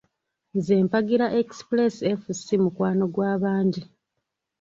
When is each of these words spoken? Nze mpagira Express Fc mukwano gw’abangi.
Nze 0.57 0.73
mpagira 0.87 1.25
Express 1.41 1.95
Fc 2.23 2.47
mukwano 2.63 3.03
gw’abangi. 3.13 3.81